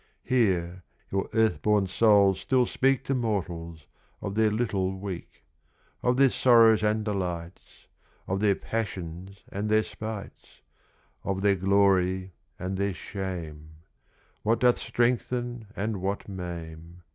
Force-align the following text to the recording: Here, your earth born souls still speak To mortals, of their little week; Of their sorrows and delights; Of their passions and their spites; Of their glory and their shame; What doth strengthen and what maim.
Here, 0.23 0.83
your 1.11 1.29
earth 1.31 1.61
born 1.61 1.85
souls 1.85 2.39
still 2.39 2.65
speak 2.65 3.03
To 3.03 3.13
mortals, 3.13 3.85
of 4.19 4.33
their 4.33 4.49
little 4.49 4.97
week; 4.97 5.43
Of 6.01 6.17
their 6.17 6.31
sorrows 6.31 6.81
and 6.81 7.05
delights; 7.05 7.85
Of 8.27 8.39
their 8.39 8.55
passions 8.55 9.43
and 9.51 9.69
their 9.69 9.83
spites; 9.83 10.61
Of 11.23 11.43
their 11.43 11.55
glory 11.55 12.33
and 12.57 12.77
their 12.77 12.95
shame; 12.95 13.75
What 14.41 14.61
doth 14.61 14.79
strengthen 14.79 15.67
and 15.75 16.01
what 16.01 16.27
maim. 16.27 17.03